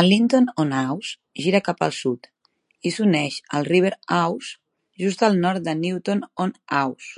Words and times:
A 0.00 0.02
Linton-on-Ouse 0.10 1.42
gira 1.46 1.60
cap 1.68 1.82
al 1.86 1.94
sud 1.96 2.28
i 2.90 2.92
s'uneix 2.98 3.40
al 3.60 3.66
River 3.70 3.92
Ouse, 4.20 4.54
just 5.06 5.26
al 5.30 5.42
nord 5.48 5.68
de 5.70 5.76
Newton-on-Ouse. 5.82 7.12